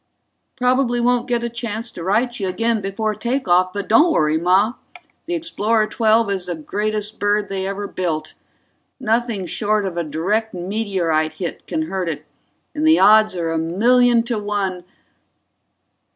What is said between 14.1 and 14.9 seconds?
to one